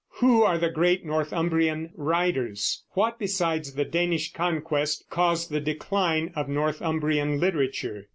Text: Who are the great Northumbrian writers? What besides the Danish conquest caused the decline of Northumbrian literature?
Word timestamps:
Who 0.13 0.41
are 0.41 0.57
the 0.57 0.71
great 0.71 1.05
Northumbrian 1.05 1.91
writers? 1.95 2.85
What 2.93 3.19
besides 3.19 3.75
the 3.75 3.85
Danish 3.85 4.33
conquest 4.33 5.03
caused 5.11 5.51
the 5.51 5.59
decline 5.59 6.33
of 6.35 6.49
Northumbrian 6.49 7.39
literature? 7.39 8.07